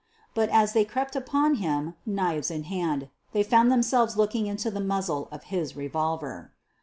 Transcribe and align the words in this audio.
But, 0.33 0.49
as 0.49 0.73
they 0.73 0.83
crept 0.83 1.15
upon 1.15 1.57
him, 1.61 1.93
knives 2.07 2.49
in 2.49 2.63
hand, 2.63 3.09
they 3.33 3.43
found 3.43 3.71
themselves 3.71 4.17
looking 4.17 4.47
into 4.47 4.71
the 4.71 4.79
muzzle 4.79 5.27
of 5.31 5.43
his 5.53 5.75
revolver. 5.75 6.51